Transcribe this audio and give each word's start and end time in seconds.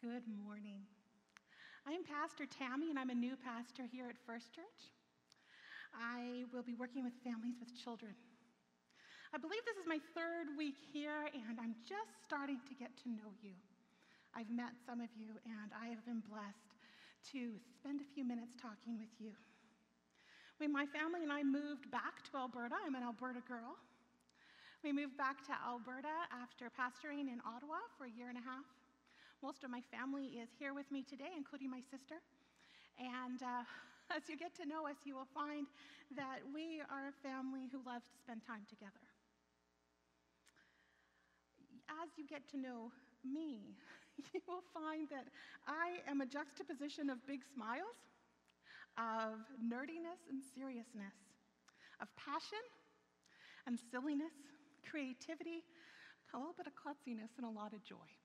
Good 0.00 0.24
morning. 0.32 0.80
I'm 1.84 2.00
Pastor 2.08 2.48
Tammy, 2.48 2.88
and 2.88 2.96
I'm 2.96 3.12
a 3.12 3.14
new 3.14 3.36
pastor 3.36 3.84
here 3.84 4.08
at 4.08 4.16
First 4.24 4.48
Church. 4.48 4.88
I 5.92 6.48
will 6.56 6.64
be 6.64 6.72
working 6.72 7.04
with 7.04 7.12
families 7.20 7.60
with 7.60 7.68
children. 7.76 8.16
I 9.28 9.36
believe 9.36 9.60
this 9.68 9.76
is 9.76 9.84
my 9.84 10.00
third 10.16 10.56
week 10.56 10.80
here, 10.80 11.28
and 11.36 11.60
I'm 11.60 11.76
just 11.84 12.16
starting 12.24 12.64
to 12.64 12.72
get 12.72 12.96
to 13.04 13.12
know 13.12 13.28
you. 13.44 13.52
I've 14.32 14.48
met 14.48 14.72
some 14.88 15.04
of 15.04 15.12
you, 15.12 15.36
and 15.44 15.68
I 15.76 15.92
have 15.92 16.00
been 16.08 16.24
blessed 16.32 16.80
to 17.36 17.60
spend 17.76 18.00
a 18.00 18.08
few 18.16 18.24
minutes 18.24 18.56
talking 18.56 18.96
with 18.96 19.12
you. 19.20 19.36
When 20.56 20.72
my 20.72 20.88
family 20.88 21.28
and 21.28 21.32
I 21.32 21.44
moved 21.44 21.92
back 21.92 22.24
to 22.32 22.40
Alberta, 22.40 22.80
I'm 22.80 22.96
an 22.96 23.04
Alberta 23.04 23.44
girl. 23.44 23.76
We 24.80 24.96
moved 24.96 25.20
back 25.20 25.44
to 25.44 25.52
Alberta 25.60 26.24
after 26.32 26.72
pastoring 26.72 27.28
in 27.28 27.44
Ottawa 27.44 27.84
for 28.00 28.08
a 28.08 28.12
year 28.16 28.32
and 28.32 28.40
a 28.40 28.46
half. 28.48 28.64
Most 29.42 29.64
of 29.64 29.70
my 29.70 29.80
family 29.88 30.36
is 30.36 30.50
here 30.58 30.74
with 30.74 30.90
me 30.92 31.02
today, 31.02 31.32
including 31.36 31.70
my 31.70 31.80
sister. 31.80 32.20
And 33.00 33.40
uh, 33.42 33.64
as 34.16 34.28
you 34.28 34.36
get 34.36 34.54
to 34.60 34.68
know 34.68 34.84
us, 34.86 35.00
you 35.04 35.16
will 35.16 35.28
find 35.32 35.66
that 36.16 36.44
we 36.52 36.84
are 36.92 37.08
a 37.08 37.16
family 37.24 37.64
who 37.72 37.80
loves 37.88 38.04
to 38.12 38.18
spend 38.20 38.44
time 38.44 38.68
together. 38.68 39.00
As 41.88 42.12
you 42.20 42.28
get 42.28 42.44
to 42.52 42.58
know 42.60 42.92
me, 43.24 43.80
you 44.34 44.40
will 44.46 44.64
find 44.76 45.08
that 45.08 45.32
I 45.66 46.04
am 46.04 46.20
a 46.20 46.26
juxtaposition 46.26 47.08
of 47.08 47.24
big 47.26 47.40
smiles, 47.40 47.96
of 49.00 49.40
nerdiness 49.56 50.20
and 50.28 50.44
seriousness, 50.54 51.16
of 52.00 52.08
passion 52.16 52.60
and 53.66 53.78
silliness, 53.90 54.36
creativity, 54.84 55.64
a 56.34 56.38
little 56.38 56.54
bit 56.56 56.66
of 56.66 56.76
klutziness, 56.76 57.32
and 57.38 57.46
a 57.46 57.50
lot 57.50 57.72
of 57.72 57.82
joy. 57.84 58.19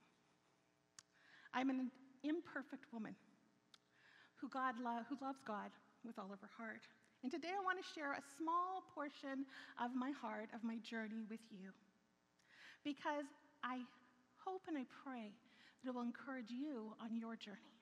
I'm 1.55 1.71
an 1.71 1.89
imperfect 2.27 2.83
woman 2.91 3.15
who, 4.35 4.49
God 4.51 4.75
lo- 4.83 5.07
who 5.07 5.15
loves 5.23 5.39
God 5.47 5.71
with 6.03 6.19
all 6.19 6.27
of 6.35 6.43
her 6.43 6.51
heart. 6.59 6.83
And 7.23 7.31
today 7.31 7.55
I 7.55 7.63
want 7.63 7.79
to 7.79 7.87
share 7.95 8.11
a 8.11 8.21
small 8.35 8.83
portion 8.93 9.47
of 9.79 9.95
my 9.95 10.11
heart, 10.11 10.51
of 10.53 10.67
my 10.67 10.77
journey 10.83 11.23
with 11.31 11.39
you. 11.49 11.71
Because 12.83 13.25
I 13.63 13.79
hope 14.43 14.67
and 14.67 14.77
I 14.77 14.83
pray 15.01 15.31
that 15.81 15.89
it 15.89 15.95
will 15.95 16.03
encourage 16.03 16.51
you 16.51 16.91
on 16.99 17.15
your 17.15 17.39
journey. 17.39 17.79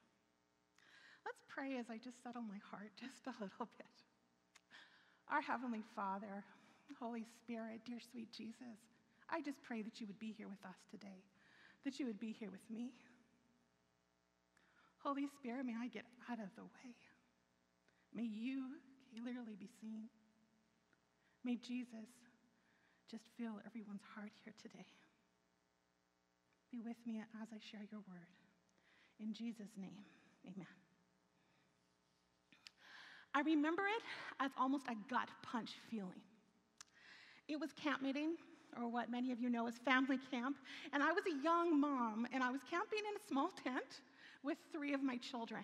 Let's 1.26 1.42
pray 1.50 1.82
as 1.82 1.90
I 1.90 1.98
just 1.98 2.22
settle 2.22 2.46
my 2.46 2.62
heart 2.70 2.94
just 3.02 3.26
a 3.26 3.34
little 3.42 3.68
bit. 3.82 3.98
Our 5.34 5.42
Heavenly 5.42 5.84
Father, 5.96 6.46
Holy 7.02 7.26
Spirit, 7.42 7.82
dear 7.90 7.98
sweet 8.00 8.32
Jesus, 8.32 8.78
I 9.30 9.42
just 9.42 9.58
pray 9.66 9.82
that 9.82 10.00
you 10.00 10.06
would 10.06 10.20
be 10.20 10.32
here 10.38 10.48
with 10.48 10.62
us 10.64 10.78
today, 10.92 11.26
that 11.84 11.98
you 12.00 12.06
would 12.06 12.20
be 12.20 12.36
here 12.38 12.52
with 12.52 12.64
me. 12.70 12.94
Holy 15.04 15.28
Spirit, 15.28 15.66
may 15.66 15.76
I 15.76 15.88
get 15.88 16.06
out 16.32 16.40
of 16.40 16.48
the 16.56 16.64
way. 16.64 16.96
May 18.16 18.24
you 18.24 18.64
clearly 19.22 19.56
be 19.60 19.70
seen. 19.82 20.08
May 21.44 21.58
Jesus 21.58 22.08
just 23.12 23.26
fill 23.38 23.60
everyone's 23.66 24.04
heart 24.16 24.32
here 24.44 24.54
today. 24.62 24.86
Be 26.72 26.82
with 26.82 26.96
me 27.06 27.22
as 27.42 27.50
I 27.52 27.58
share 27.60 27.86
your 27.92 28.02
word. 28.08 28.32
In 29.20 29.34
Jesus' 29.34 29.76
name, 29.78 30.06
amen. 30.46 30.66
I 33.36 33.42
remember 33.42 33.84
it 33.84 34.04
as 34.40 34.52
almost 34.58 34.86
a 34.88 34.96
gut 35.10 35.28
punch 35.44 35.72
feeling. 35.92 36.22
It 37.48 37.60
was 37.60 37.72
camp 37.74 38.02
meeting, 38.02 38.36
or 38.78 38.88
what 38.88 39.12
many 39.12 39.32
of 39.32 39.40
you 39.40 39.50
know 39.50 39.68
as 39.68 39.76
family 39.80 40.18
camp, 40.32 40.56
and 40.94 41.04
I 41.04 41.12
was 41.12 41.24
a 41.28 41.44
young 41.44 41.80
mom, 41.80 42.26
and 42.34 42.42
I 42.42 42.50
was 42.50 42.62
camping 42.70 43.00
in 43.00 43.16
a 43.16 43.28
small 43.28 43.50
tent 43.64 44.02
with 44.44 44.58
three 44.72 44.94
of 44.94 45.02
my 45.02 45.18
children. 45.18 45.64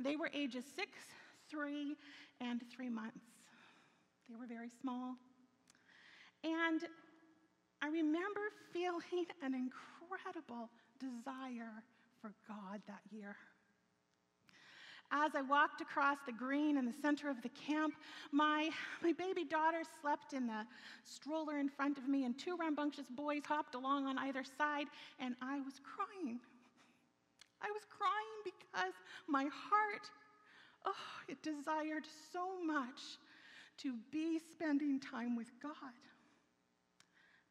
They 0.00 0.16
were 0.16 0.30
ages 0.34 0.64
six, 0.76 0.90
three, 1.50 1.96
and 2.40 2.62
three 2.74 2.88
months. 2.88 3.24
They 4.28 4.36
were 4.36 4.46
very 4.46 4.70
small. 4.80 5.16
And 6.44 6.82
I 7.82 7.88
remember 7.88 8.40
feeling 8.72 9.26
an 9.42 9.54
incredible 9.54 10.70
desire 10.98 11.82
for 12.20 12.32
God 12.46 12.80
that 12.86 13.00
year. 13.10 13.36
As 15.10 15.34
I 15.34 15.40
walked 15.40 15.80
across 15.80 16.18
the 16.26 16.32
green 16.32 16.76
in 16.76 16.84
the 16.84 16.92
center 17.00 17.30
of 17.30 17.40
the 17.40 17.48
camp, 17.48 17.94
my, 18.30 18.68
my 19.02 19.12
baby 19.12 19.44
daughter 19.44 19.82
slept 20.00 20.34
in 20.34 20.46
the 20.46 20.64
stroller 21.04 21.58
in 21.58 21.68
front 21.68 21.96
of 21.96 22.08
me, 22.08 22.24
and 22.24 22.38
two 22.38 22.56
rambunctious 22.56 23.06
boys 23.08 23.42
hopped 23.46 23.74
along 23.74 24.06
on 24.06 24.18
either 24.18 24.44
side, 24.44 24.86
and 25.18 25.34
I 25.40 25.60
was 25.60 25.80
crying. 25.82 26.40
I 27.62 27.70
was 27.70 27.82
crying 27.88 28.40
because 28.44 28.94
my 29.26 29.44
heart, 29.44 30.10
oh, 30.84 31.06
it 31.28 31.42
desired 31.42 32.04
so 32.32 32.62
much 32.64 33.18
to 33.78 33.94
be 34.10 34.38
spending 34.38 35.00
time 35.00 35.36
with 35.36 35.50
God. 35.62 35.74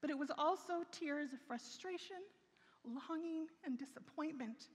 But 0.01 0.09
it 0.09 0.17
was 0.17 0.29
also 0.37 0.83
tears 0.91 1.33
of 1.33 1.39
frustration, 1.47 2.21
longing, 2.85 3.47
and 3.65 3.77
disappointment. 3.77 4.67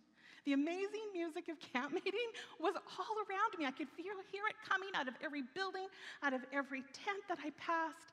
The 0.45 0.55
amazing 0.55 1.13
music 1.13 1.49
of 1.49 1.59
camp 1.61 1.93
meeting 2.05 2.31
was 2.59 2.75
all 2.75 3.17
around 3.31 3.59
me. 3.59 3.67
I 3.67 3.71
could 3.71 3.89
feel, 3.91 4.15
hear 4.33 4.43
it 4.49 4.57
coming 4.69 4.91
out 4.95 5.09
of 5.09 5.15
every 5.23 5.43
building, 5.55 5.87
out 6.23 6.33
of 6.35 6.43
every 6.53 6.83
tent 6.93 7.23
that 7.29 7.39
I 7.45 7.51
passed. 7.51 8.13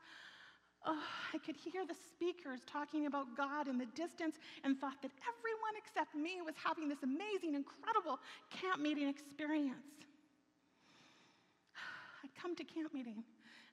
Oh, 0.86 1.04
I 1.34 1.38
could 1.40 1.58
hear 1.58 1.86
the 1.86 1.96
speakers 2.10 2.62
talking 2.66 3.06
about 3.06 3.36
God 3.36 3.68
in 3.68 3.78
the 3.78 3.86
distance 3.88 4.38
and 4.64 4.80
thought 4.80 5.02
that 5.02 5.12
everyone 5.28 5.76
except 5.78 6.16
me 6.16 6.42
was 6.46 6.56
having 6.64 6.88
this 6.88 7.04
amazing, 7.04 7.56
incredible 7.56 8.20
camp 8.50 8.82
meeting 8.82 9.10
experience. 9.10 10.06
I'd 12.24 12.34
come 12.42 12.56
to 12.56 12.64
camp 12.64 12.94
meeting 12.94 13.24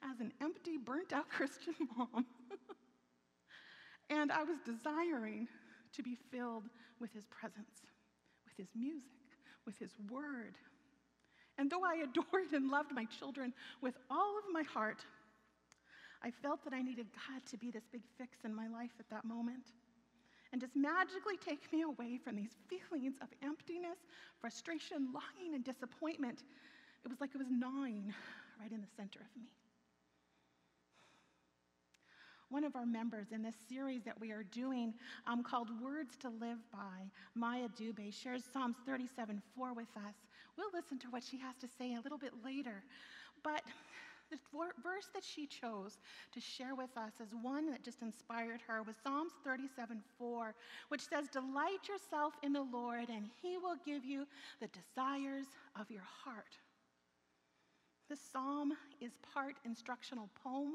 as 0.03 0.21
an 0.21 0.33
empty, 0.41 0.79
burnt 0.79 1.13
out 1.13 1.29
Christian 1.31 1.75
mom. 1.97 2.27
and 4.11 4.33
I 4.33 4.43
was 4.43 4.59
desiring 4.65 5.47
to 5.95 6.03
be 6.03 6.17
filled 6.31 6.65
with 7.01 7.13
his 7.13 7.27
presence, 7.27 7.83
with 8.45 8.57
his 8.57 8.69
music, 8.75 9.03
with 9.65 9.79
his 9.79 9.93
word. 10.11 10.57
And 11.59 11.71
though 11.71 11.85
I 11.85 11.95
adored 12.03 12.53
and 12.53 12.71
loved 12.71 12.93
my 12.93 13.05
children 13.05 13.53
with 13.81 13.95
all 14.11 14.39
of 14.39 14.53
my 14.53 14.63
heart, 14.63 15.05
I 16.23 16.31
felt 16.31 16.65
that 16.65 16.73
I 16.73 16.83
needed 16.83 17.07
God 17.13 17.41
to 17.51 17.57
be 17.57 17.71
this 17.71 17.85
big 17.91 18.03
fix 18.19 18.39
in 18.45 18.55
my 18.55 18.69
life 18.69 18.93
at 18.99 19.09
that 19.11 19.25
moment 19.25 19.73
and 20.53 20.61
just 20.61 20.77
magically 20.77 21.37
take 21.37 21.71
me 21.73 21.83
away 21.83 22.19
from 22.23 22.37
these 22.37 22.57
feelings 22.69 23.17
of 23.21 23.29
emptiness, 23.43 23.99
frustration, 24.41 25.09
longing, 25.13 25.55
and 25.55 25.65
disappointment. 25.65 26.45
It 27.05 27.09
was 27.09 27.21
like 27.21 27.31
it 27.35 27.39
was 27.39 27.51
gnawing 27.51 28.13
right 28.61 28.73
in 28.73 28.81
the 28.81 28.87
center 28.97 29.21
of 29.21 29.41
me. 29.41 29.49
One 32.49 32.63
of 32.63 32.77
our 32.77 32.87
members 32.87 33.33
in 33.33 33.43
this 33.43 33.57
series 33.69 34.05
that 34.05 34.21
we 34.21 34.31
are 34.31 34.45
doing 34.45 34.95
um, 35.27 35.43
called 35.43 35.69
Words 35.83 36.17
to 36.19 36.29
Live 36.29 36.59
By, 36.73 37.11
Maya 37.35 37.69
Dube, 37.79 38.13
shares 38.13 38.45
Psalms 38.53 38.77
37 38.87 39.43
4 39.57 39.75
with 39.75 39.89
us. 39.97 40.15
We'll 40.57 40.71
listen 40.73 40.99
to 41.01 41.09
what 41.11 41.25
she 41.25 41.39
has 41.39 41.57
to 41.57 41.67
say 41.77 41.95
a 41.95 42.01
little 42.01 42.19
bit 42.19 42.33
later. 42.45 42.85
But 43.43 43.63
the 44.31 44.39
verse 44.83 45.09
that 45.15 45.25
she 45.25 45.47
chose 45.47 45.99
to 46.33 46.41
share 46.41 46.75
with 46.75 46.97
us 46.97 47.13
as 47.21 47.29
one 47.43 47.71
that 47.71 47.85
just 47.85 48.03
inspired 48.03 48.61
her 48.67 48.83
was 48.83 48.97
Psalms 49.03 49.33
37 49.45 50.03
4, 50.19 50.55
which 50.89 51.09
says, 51.09 51.29
Delight 51.29 51.89
yourself 51.89 52.35
in 52.43 52.53
the 52.53 52.67
Lord, 52.73 53.09
and 53.09 53.29
he 53.43 53.59
will 53.59 53.77
give 53.85 54.05
you 54.05 54.27
the 54.61 54.69
desires 54.69 55.47
of 55.79 55.91
your 55.91 56.07
heart. 56.25 56.59
This 58.09 58.21
psalm 58.21 58.73
is 59.01 59.13
part 59.35 59.57
instructional 59.65 60.29
poem. 60.43 60.75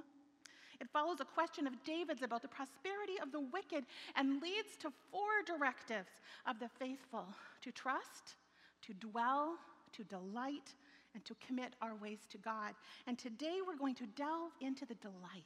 It 0.82 0.90
follows 0.92 1.20
a 1.20 1.26
question 1.26 1.68
of 1.68 1.74
David's 1.84 2.24
about 2.24 2.42
the 2.42 2.48
prosperity 2.48 3.20
of 3.22 3.32
the 3.32 3.40
wicked 3.40 3.86
and 4.16 4.42
leads 4.42 4.76
to 4.80 4.92
four 5.12 5.30
directives 5.46 6.10
of 6.48 6.60
the 6.60 6.70
faithful 6.80 7.28
to 7.62 7.72
trust, 7.72 8.36
to 8.82 8.94
dwell, 8.96 9.58
to 9.94 10.04
delight, 10.04 10.74
and 11.14 11.24
to 11.26 11.36
commit 11.46 11.76
our 11.82 11.96
ways 11.96 12.20
to 12.30 12.38
God. 12.38 12.74
And 13.08 13.18
today 13.18 13.60
we're 13.66 13.78
going 13.78 13.96
to 13.96 14.08
delve 14.08 14.52
into 14.62 14.86
the 14.86 14.96
delight. 14.96 15.44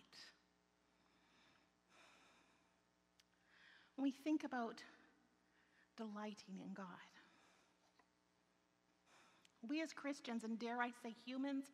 When 3.95 4.03
we 4.03 4.11
think 4.11 4.43
about 4.43 4.83
delighting 5.97 6.59
in 6.61 6.73
God, 6.73 6.85
we 9.67 9.81
as 9.81 9.93
Christians, 9.93 10.43
and 10.43 10.59
dare 10.59 10.81
I 10.81 10.89
say 11.01 11.15
humans, 11.25 11.65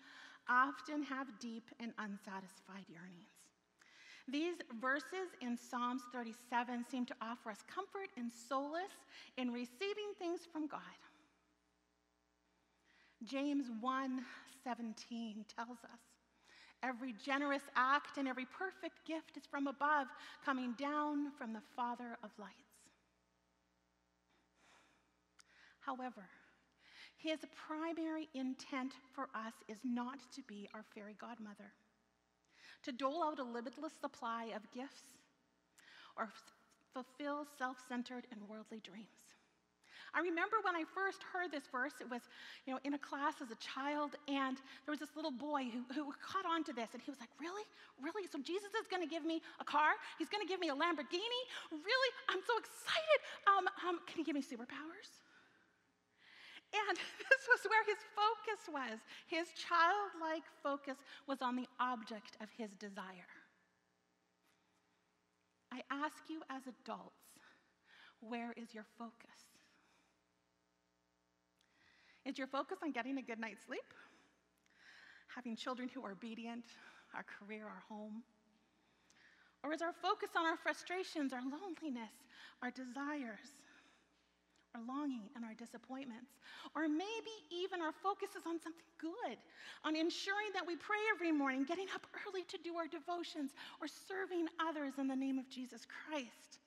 often 0.50 1.04
have 1.04 1.28
deep 1.40 1.70
and 1.80 1.92
unsatisfied 1.98 2.86
yearnings. 2.88 3.32
These 4.28 4.56
verses 4.80 5.36
in 5.42 5.58
Psalms 5.58 6.04
37 6.14 6.86
seem 6.90 7.06
to 7.08 7.16
offer 7.22 7.50
us 7.50 7.64
comfort 7.68 8.10
and 8.18 8.32
solace 8.32 9.04
in 9.38 9.52
receiving 9.52 10.14
things 10.18 10.42
from 10.52 10.68
God. 10.68 10.80
James 13.24 13.70
1:17 13.82 15.46
tells 15.48 15.84
us, 15.84 16.00
"Every 16.82 17.14
generous 17.14 17.64
act 17.76 18.18
and 18.18 18.28
every 18.28 18.46
perfect 18.46 19.06
gift 19.06 19.38
is 19.38 19.46
from 19.46 19.68
above, 19.68 20.08
coming 20.44 20.74
down 20.74 21.32
from 21.32 21.54
the 21.54 21.62
Father 21.76 22.18
of 22.24 22.38
lights." 22.40 22.90
However, 25.82 26.30
his 27.18 27.40
primary 27.68 28.30
intent 28.34 28.96
for 29.14 29.30
us 29.36 29.54
is 29.68 29.78
not 29.84 30.20
to 30.32 30.42
be 30.44 30.68
our 30.74 30.84
fairy 30.84 31.14
godmother, 31.14 31.74
to 32.84 32.92
dole 32.92 33.24
out 33.24 33.40
a 33.40 33.44
limitless 33.44 33.94
supply 33.94 34.46
of 34.46 34.72
gifts, 34.72 35.04
or 36.16 36.32
fulfill 36.94 37.46
self 37.58 37.78
centered 37.88 38.28
and 38.32 38.48
worldly 38.48 38.80
dreams. 38.80 39.21
I 40.12 40.20
remember 40.20 40.60
when 40.68 40.76
I 40.76 40.84
first 40.92 41.24
heard 41.24 41.56
this 41.56 41.64
verse, 41.72 41.96
it 42.04 42.10
was, 42.12 42.28
you 42.68 42.76
know, 42.76 42.80
in 42.84 42.96
a 42.96 43.02
class 43.02 43.40
as 43.40 43.48
a 43.48 43.60
child, 43.64 44.20
and 44.28 44.60
there 44.84 44.92
was 44.92 45.00
this 45.00 45.16
little 45.16 45.32
boy 45.32 45.72
who, 45.72 45.88
who 45.96 46.12
caught 46.20 46.44
on 46.44 46.68
to 46.68 46.74
this, 46.76 46.92
and 46.92 47.00
he 47.00 47.08
was 47.08 47.20
like, 47.24 47.32
Really? 47.40 47.64
Really? 48.04 48.28
So 48.28 48.44
Jesus 48.44 48.76
is 48.76 48.92
going 48.92 49.02
to 49.02 49.08
give 49.08 49.24
me 49.24 49.40
a 49.64 49.66
car? 49.66 49.96
He's 50.20 50.28
going 50.28 50.44
to 50.44 50.50
give 50.50 50.60
me 50.60 50.68
a 50.68 50.76
Lamborghini? 50.76 51.42
Really? 51.72 52.12
I'm 52.28 52.44
so 52.44 52.60
excited. 52.60 53.20
Um, 53.48 53.66
um, 53.88 53.96
can 54.04 54.20
he 54.20 54.24
give 54.28 54.36
me 54.36 54.44
superpowers? 54.44 55.22
And 56.72 56.96
this 57.32 57.44
was 57.48 57.62
where 57.68 57.84
his 57.88 58.00
focus 58.16 58.62
was. 58.68 59.00
His 59.28 59.48
childlike 59.56 60.48
focus 60.64 61.00
was 61.28 61.42
on 61.42 61.56
the 61.56 61.68
object 61.80 62.36
of 62.42 62.48
his 62.58 62.72
desire. 62.76 63.32
I 65.72 65.84
ask 65.90 66.28
you 66.28 66.42
as 66.50 66.64
adults, 66.68 67.16
where 68.20 68.54
is 68.58 68.74
your 68.74 68.86
focus? 68.98 69.51
Is 72.26 72.38
your 72.38 72.48
focus 72.48 72.78
on 72.84 72.92
getting 72.92 73.18
a 73.18 73.22
good 73.22 73.40
night's 73.40 73.66
sleep? 73.66 73.94
Having 75.36 75.56
children 75.56 75.90
who 75.94 76.06
are 76.06 76.12
obedient, 76.12 76.66
our 77.16 77.24
career, 77.24 77.66
our 77.66 77.84
home? 77.90 78.24
Or 79.64 79.74
is 79.74 79.82
our 79.82 79.94
focus 80.02 80.30
on 80.36 80.46
our 80.46 80.58
frustrations, 80.58 81.34
our 81.34 81.42
loneliness, 81.42 82.14
our 82.62 82.72
desires, 82.72 83.62
our 84.74 84.82
longing, 84.88 85.30
and 85.36 85.46
our 85.46 85.54
disappointments? 85.54 86.32
Or 86.76 86.88
maybe 86.88 87.36
even 87.50 87.82
our 87.82 87.94
focus 88.04 88.30
is 88.38 88.46
on 88.46 88.60
something 88.60 88.90
good, 88.98 89.38
on 89.84 89.96
ensuring 89.96 90.50
that 90.54 90.66
we 90.66 90.76
pray 90.76 90.98
every 91.14 91.32
morning, 91.32 91.64
getting 91.64 91.88
up 91.94 92.06
early 92.26 92.44
to 92.44 92.58
do 92.64 92.76
our 92.76 92.88
devotions, 92.88 93.52
or 93.80 93.88
serving 93.88 94.48
others 94.60 94.94
in 94.98 95.08
the 95.08 95.16
name 95.16 95.38
of 95.38 95.50
Jesus 95.50 95.86
Christ. 95.86 96.60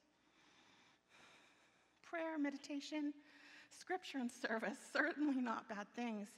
Prayer, 2.02 2.38
meditation, 2.38 3.12
Scripture 3.78 4.18
and 4.18 4.30
service, 4.30 4.78
certainly 4.92 5.40
not 5.40 5.68
bad 5.68 5.86
things. 5.94 6.28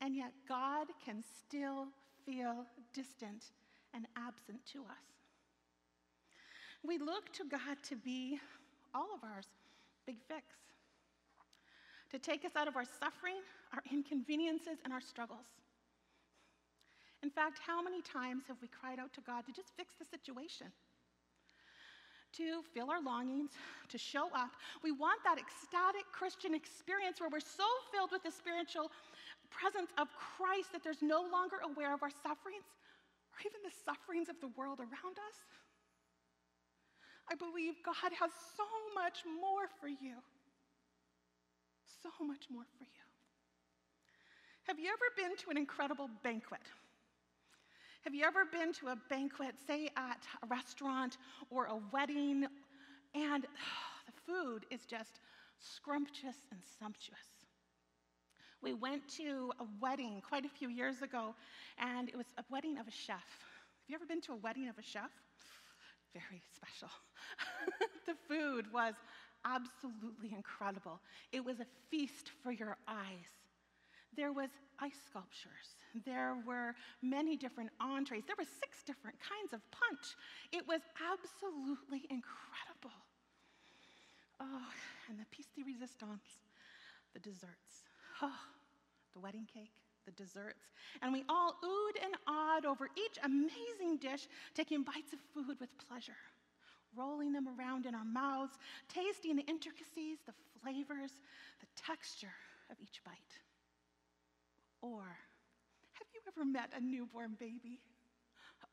And 0.00 0.16
yet, 0.16 0.32
God 0.48 0.88
can 1.04 1.22
still 1.22 1.86
feel 2.26 2.66
distant 2.92 3.46
and 3.94 4.06
absent 4.16 4.58
to 4.72 4.80
us. 4.80 5.04
We 6.82 6.98
look 6.98 7.32
to 7.34 7.44
God 7.44 7.78
to 7.88 7.96
be 7.96 8.38
all 8.94 9.08
of 9.14 9.24
ours, 9.24 9.46
big 10.06 10.16
fix, 10.28 10.44
to 12.10 12.18
take 12.18 12.44
us 12.44 12.52
out 12.56 12.68
of 12.68 12.76
our 12.76 12.84
suffering, 12.84 13.40
our 13.72 13.82
inconveniences, 13.90 14.78
and 14.84 14.92
our 14.92 15.00
struggles. 15.00 15.46
In 17.22 17.30
fact, 17.30 17.58
how 17.66 17.82
many 17.82 18.02
times 18.02 18.44
have 18.48 18.58
we 18.60 18.68
cried 18.68 18.98
out 18.98 19.14
to 19.14 19.22
God 19.22 19.46
to 19.46 19.52
just 19.52 19.72
fix 19.78 19.94
the 19.98 20.04
situation? 20.04 20.66
To 22.38 22.62
fill 22.74 22.90
our 22.90 23.02
longings, 23.02 23.50
to 23.88 23.98
show 23.98 24.28
up. 24.34 24.52
We 24.82 24.92
want 24.92 25.22
that 25.24 25.38
ecstatic 25.38 26.04
Christian 26.12 26.54
experience 26.54 27.20
where 27.20 27.30
we're 27.30 27.44
so 27.44 27.66
filled 27.92 28.10
with 28.12 28.22
the 28.22 28.32
spiritual 28.32 28.90
presence 29.50 29.90
of 29.98 30.08
Christ 30.18 30.72
that 30.72 30.82
there's 30.82 31.02
no 31.02 31.22
longer 31.30 31.62
aware 31.62 31.94
of 31.94 32.02
our 32.02 32.10
sufferings 32.10 32.66
or 33.30 33.38
even 33.46 33.62
the 33.62 33.74
sufferings 33.84 34.28
of 34.28 34.38
the 34.40 34.50
world 34.58 34.78
around 34.78 35.16
us. 35.18 35.38
I 37.30 37.34
believe 37.34 37.74
God 37.84 38.12
has 38.18 38.30
so 38.56 38.68
much 38.94 39.24
more 39.24 39.66
for 39.80 39.88
you. 39.88 40.20
So 42.02 42.10
much 42.20 42.46
more 42.52 42.66
for 42.76 42.84
you. 42.84 43.04
Have 44.64 44.78
you 44.78 44.88
ever 44.88 45.08
been 45.16 45.36
to 45.44 45.50
an 45.50 45.56
incredible 45.56 46.08
banquet? 46.22 46.60
Have 48.04 48.14
you 48.14 48.24
ever 48.26 48.44
been 48.44 48.70
to 48.74 48.88
a 48.88 48.96
banquet, 49.08 49.54
say 49.66 49.88
at 49.96 50.20
a 50.42 50.46
restaurant 50.48 51.16
or 51.48 51.64
a 51.64 51.76
wedding, 51.90 52.46
and 53.14 53.44
the 54.06 54.12
food 54.26 54.66
is 54.70 54.84
just 54.84 55.20
scrumptious 55.58 56.36
and 56.50 56.60
sumptuous? 56.78 57.46
We 58.60 58.74
went 58.74 59.08
to 59.16 59.52
a 59.58 59.64
wedding 59.80 60.20
quite 60.28 60.44
a 60.44 60.50
few 60.50 60.68
years 60.68 61.00
ago, 61.00 61.34
and 61.78 62.10
it 62.10 62.16
was 62.16 62.26
a 62.36 62.44
wedding 62.50 62.76
of 62.76 62.86
a 62.86 62.90
chef. 62.90 63.16
Have 63.16 63.88
you 63.88 63.94
ever 63.94 64.04
been 64.04 64.20
to 64.22 64.32
a 64.32 64.36
wedding 64.36 64.68
of 64.68 64.78
a 64.78 64.82
chef? 64.82 65.10
Very 66.12 66.42
special. 66.54 66.90
the 68.06 68.16
food 68.28 68.70
was 68.70 68.92
absolutely 69.46 70.34
incredible. 70.34 71.00
It 71.32 71.42
was 71.42 71.58
a 71.58 71.66
feast 71.90 72.32
for 72.42 72.52
your 72.52 72.76
eyes. 72.86 73.43
There 74.16 74.32
was 74.32 74.50
ice 74.78 74.98
sculptures. 75.06 75.76
There 76.04 76.36
were 76.46 76.74
many 77.02 77.36
different 77.36 77.70
entrees. 77.80 78.24
There 78.26 78.36
were 78.38 78.44
six 78.60 78.82
different 78.82 79.16
kinds 79.20 79.52
of 79.52 79.60
punch. 79.70 80.16
It 80.52 80.66
was 80.66 80.80
absolutely 80.98 82.06
incredible. 82.10 82.98
Oh, 84.40 84.66
and 85.08 85.18
the 85.18 85.26
piece 85.30 85.48
de 85.54 85.62
resistance, 85.62 86.42
the 87.12 87.20
desserts. 87.20 87.84
Oh, 88.22 88.40
the 89.12 89.20
wedding 89.20 89.46
cake, 89.52 89.72
the 90.06 90.12
desserts. 90.12 90.64
And 91.02 91.12
we 91.12 91.24
all 91.28 91.56
oohed 91.64 92.02
and 92.04 92.14
awed 92.26 92.66
over 92.66 92.88
each 92.96 93.18
amazing 93.22 93.98
dish, 94.00 94.28
taking 94.54 94.82
bites 94.82 95.12
of 95.12 95.20
food 95.32 95.58
with 95.60 95.70
pleasure, 95.88 96.18
rolling 96.96 97.32
them 97.32 97.48
around 97.58 97.86
in 97.86 97.94
our 97.94 98.04
mouths, 98.04 98.58
tasting 98.88 99.36
the 99.36 99.44
intricacies, 99.46 100.18
the 100.26 100.34
flavors, 100.60 101.12
the 101.60 101.66
texture 101.76 102.34
of 102.70 102.76
each 102.80 103.02
bite. 103.04 103.38
Or, 104.84 105.16
have 105.94 106.06
you 106.12 106.20
ever 106.28 106.44
met 106.44 106.68
a 106.76 106.80
newborn 106.80 107.36
baby? 107.40 107.80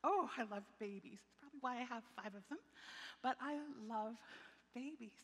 Oh, 0.04 0.28
I 0.36 0.42
love 0.42 0.64
babies. 0.78 1.20
That's 1.24 1.40
probably 1.40 1.60
why 1.62 1.76
I 1.78 1.84
have 1.84 2.02
five 2.14 2.34
of 2.34 2.46
them. 2.50 2.58
But 3.22 3.38
I 3.40 3.56
love 3.88 4.16
babies. 4.74 5.16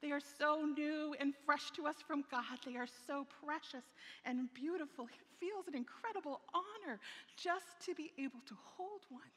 They 0.00 0.10
are 0.10 0.18
so 0.20 0.64
new 0.64 1.14
and 1.20 1.34
fresh 1.46 1.70
to 1.76 1.86
us 1.86 1.94
from 2.04 2.24
God. 2.32 2.58
They 2.66 2.74
are 2.74 2.88
so 3.06 3.28
precious 3.46 3.84
and 4.24 4.52
beautiful. 4.54 5.04
It 5.04 5.38
feels 5.38 5.68
an 5.68 5.76
incredible 5.76 6.40
honor 6.52 6.98
just 7.36 7.78
to 7.86 7.94
be 7.94 8.10
able 8.18 8.40
to 8.48 8.56
hold 8.76 9.02
one. 9.08 9.30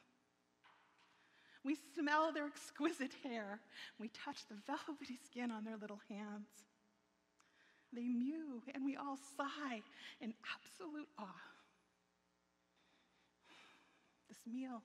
We 1.64 1.76
smell 1.94 2.32
their 2.32 2.46
exquisite 2.46 3.14
hair. 3.22 3.60
We 4.00 4.08
touch 4.08 4.38
the 4.48 4.56
velvety 4.66 5.18
skin 5.24 5.52
on 5.52 5.62
their 5.62 5.76
little 5.76 6.00
hands. 6.08 6.48
They 7.92 8.08
mew, 8.08 8.62
and 8.74 8.84
we 8.84 8.96
all 8.96 9.16
sigh 9.36 9.80
in 10.20 10.34
absolute 10.54 11.08
awe. 11.18 11.42
This 14.28 14.38
meal, 14.46 14.82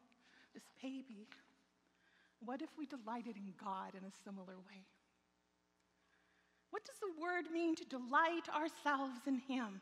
this 0.53 0.63
baby, 0.81 1.27
what 2.43 2.61
if 2.61 2.69
we 2.77 2.85
delighted 2.85 3.35
in 3.35 3.53
God 3.63 3.93
in 3.93 4.03
a 4.03 4.11
similar 4.23 4.57
way? 4.57 4.85
What 6.71 6.85
does 6.85 6.97
the 6.99 7.21
word 7.21 7.51
mean 7.51 7.75
to 7.75 7.85
delight 7.85 8.47
ourselves 8.55 9.19
in 9.27 9.39
Him? 9.39 9.81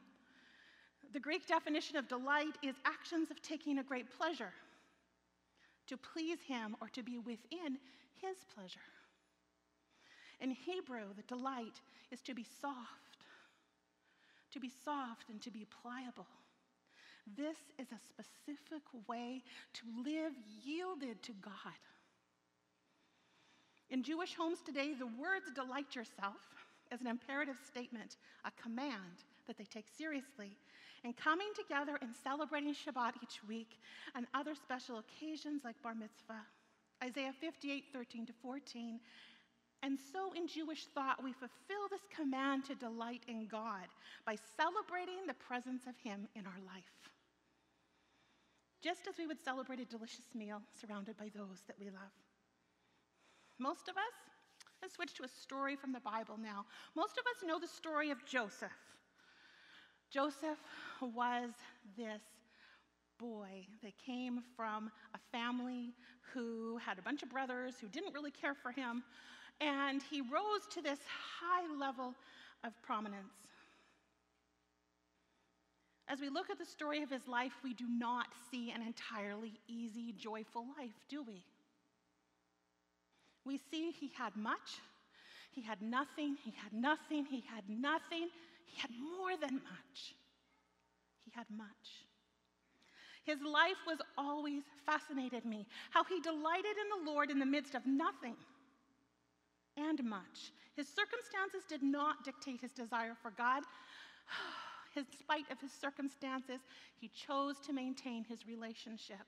The 1.13 1.19
Greek 1.19 1.47
definition 1.47 1.97
of 1.97 2.07
delight 2.07 2.57
is 2.63 2.75
actions 2.85 3.31
of 3.31 3.41
taking 3.41 3.77
a 3.77 3.83
great 3.83 4.07
pleasure, 4.17 4.53
to 5.87 5.97
please 5.97 6.39
Him 6.45 6.75
or 6.81 6.89
to 6.89 7.03
be 7.03 7.17
within 7.17 7.77
His 8.21 8.37
pleasure. 8.53 8.79
In 10.41 10.51
Hebrew, 10.51 11.13
the 11.15 11.23
delight 11.23 11.81
is 12.11 12.21
to 12.21 12.33
be 12.33 12.45
soft 12.61 13.08
to 14.51 14.59
be 14.59 14.71
soft 14.83 15.29
and 15.29 15.41
to 15.41 15.51
be 15.51 15.65
pliable. 15.81 16.27
This 17.37 17.57
is 17.77 17.87
a 17.91 17.99
specific 17.99 18.83
way 19.07 19.43
to 19.73 19.81
live 20.03 20.33
yielded 20.63 21.21
to 21.23 21.33
God. 21.41 21.77
In 23.89 24.03
Jewish 24.03 24.35
homes 24.35 24.59
today, 24.65 24.93
the 24.93 25.07
words 25.07 25.51
delight 25.53 25.95
yourself 25.95 26.41
is 26.91 27.01
an 27.01 27.07
imperative 27.07 27.57
statement, 27.67 28.17
a 28.45 28.51
command 28.61 29.23
that 29.47 29.57
they 29.57 29.65
take 29.65 29.85
seriously. 29.97 30.57
And 31.03 31.15
coming 31.15 31.47
together 31.55 31.97
and 32.01 32.11
celebrating 32.23 32.73
Shabbat 32.73 33.13
each 33.23 33.39
week 33.47 33.79
and 34.15 34.27
other 34.33 34.53
special 34.53 34.99
occasions 34.99 35.61
like 35.63 35.81
Bar 35.81 35.95
Mitzvah, 35.95 36.45
Isaiah 37.03 37.33
58 37.39 37.85
13 37.93 38.25
to 38.25 38.33
14, 38.41 38.99
and 39.81 39.97
so, 40.11 40.33
in 40.35 40.47
Jewish 40.47 40.85
thought, 40.93 41.23
we 41.23 41.31
fulfill 41.31 41.87
this 41.89 42.01
command 42.13 42.65
to 42.65 42.75
delight 42.75 43.23
in 43.27 43.47
God 43.47 43.87
by 44.25 44.35
celebrating 44.57 45.25
the 45.25 45.33
presence 45.35 45.83
of 45.87 45.95
Him 45.97 46.27
in 46.35 46.45
our 46.45 46.59
life. 46.65 46.83
Just 48.83 49.07
as 49.07 49.17
we 49.17 49.27
would 49.27 49.39
celebrate 49.43 49.79
a 49.79 49.85
delicious 49.85 50.25
meal 50.33 50.61
surrounded 50.79 51.17
by 51.17 51.29
those 51.35 51.63
that 51.67 51.79
we 51.79 51.87
love. 51.87 52.11
Most 53.57 53.87
of 53.89 53.95
us, 53.95 54.15
let's 54.81 54.95
switch 54.95 55.13
to 55.15 55.23
a 55.23 55.27
story 55.27 55.75
from 55.75 55.91
the 55.91 55.99
Bible 55.99 56.37
now. 56.41 56.65
Most 56.95 57.17
of 57.17 57.25
us 57.27 57.45
know 57.45 57.59
the 57.59 57.67
story 57.67 58.09
of 58.09 58.23
Joseph. 58.25 58.71
Joseph 60.09 60.59
was 61.01 61.51
this 61.97 62.21
boy 63.19 63.67
that 63.83 63.93
came 64.03 64.41
from 64.55 64.89
a 65.13 65.19
family 65.31 65.93
who 66.33 66.77
had 66.77 66.97
a 66.97 67.01
bunch 67.01 67.21
of 67.21 67.29
brothers 67.29 67.75
who 67.79 67.87
didn't 67.87 68.13
really 68.13 68.31
care 68.31 68.55
for 68.55 68.71
him, 68.71 69.03
and 69.61 70.01
he 70.09 70.21
rose 70.21 70.65
to 70.71 70.81
this 70.81 70.99
high 71.39 71.67
level 71.79 72.13
of 72.63 72.73
prominence. 72.81 73.33
As 76.07 76.19
we 76.19 76.29
look 76.29 76.49
at 76.49 76.57
the 76.57 76.65
story 76.65 77.03
of 77.03 77.09
his 77.09 77.27
life, 77.27 77.51
we 77.63 77.73
do 77.73 77.85
not 77.87 78.27
see 78.49 78.71
an 78.71 78.81
entirely 78.81 79.59
easy, 79.67 80.13
joyful 80.17 80.65
life, 80.77 80.95
do 81.07 81.21
we? 81.21 81.43
We 83.45 83.59
see 83.71 83.91
he 83.91 84.11
had 84.17 84.35
much, 84.35 84.79
he 85.51 85.61
had 85.61 85.81
nothing, 85.81 86.37
he 86.43 86.51
had 86.51 86.73
nothing, 86.73 87.25
he 87.25 87.43
had 87.47 87.63
nothing, 87.69 88.29
he 88.65 88.79
had 88.79 88.91
more 88.91 89.37
than 89.39 89.55
much. 89.55 90.15
He 91.25 91.31
had 91.35 91.45
much. 91.55 92.05
His 93.23 93.39
life 93.41 93.77
was 93.85 93.99
always 94.17 94.63
fascinated 94.85 95.45
me, 95.45 95.67
how 95.91 96.03
he 96.03 96.19
delighted 96.21 96.75
in 96.77 97.05
the 97.05 97.11
Lord 97.11 97.29
in 97.29 97.37
the 97.37 97.45
midst 97.45 97.75
of 97.75 97.85
nothing 97.85 98.35
and 99.99 100.09
much. 100.09 100.51
His 100.75 100.87
circumstances 100.87 101.63
did 101.67 101.83
not 101.83 102.23
dictate 102.23 102.61
his 102.61 102.71
desire 102.71 103.15
for 103.21 103.31
God. 103.31 103.63
in 104.95 105.05
spite 105.19 105.49
of 105.51 105.59
his 105.59 105.71
circumstances, 105.71 106.61
he 106.99 107.09
chose 107.09 107.59
to 107.59 107.73
maintain 107.73 108.23
his 108.23 108.47
relationship. 108.47 109.27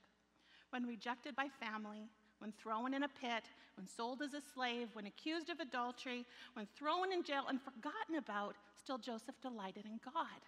When 0.71 0.85
rejected 0.85 1.35
by 1.35 1.47
family, 1.59 2.09
when 2.39 2.51
thrown 2.53 2.93
in 2.93 3.03
a 3.03 3.07
pit, 3.07 3.43
when 3.75 3.87
sold 3.87 4.21
as 4.21 4.33
a 4.33 4.41
slave, 4.53 4.89
when 4.93 5.05
accused 5.05 5.49
of 5.49 5.59
adultery, 5.59 6.25
when 6.53 6.65
thrown 6.75 7.11
in 7.11 7.23
jail 7.23 7.45
and 7.49 7.61
forgotten 7.61 8.15
about, 8.17 8.55
still 8.81 8.97
Joseph 8.97 9.35
delighted 9.41 9.85
in 9.85 9.99
God. 10.03 10.41